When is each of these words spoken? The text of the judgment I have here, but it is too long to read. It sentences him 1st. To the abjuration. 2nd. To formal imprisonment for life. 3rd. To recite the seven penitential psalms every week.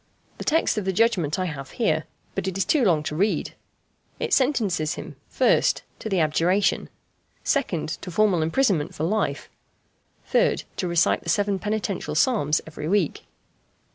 The 0.39 0.43
text 0.43 0.79
of 0.79 0.85
the 0.85 0.91
judgment 0.93 1.37
I 1.37 1.45
have 1.45 1.69
here, 1.77 2.05
but 2.33 2.47
it 2.47 2.57
is 2.57 2.65
too 2.65 2.83
long 2.83 3.03
to 3.03 3.15
read. 3.15 3.53
It 4.19 4.33
sentences 4.33 4.95
him 4.95 5.15
1st. 5.31 5.81
To 5.99 6.09
the 6.09 6.19
abjuration. 6.19 6.89
2nd. 7.45 7.99
To 8.01 8.09
formal 8.09 8.41
imprisonment 8.41 8.95
for 8.95 9.03
life. 9.03 9.47
3rd. 10.31 10.63
To 10.77 10.87
recite 10.87 11.21
the 11.21 11.29
seven 11.29 11.59
penitential 11.59 12.15
psalms 12.15 12.61
every 12.65 12.87
week. 12.87 13.25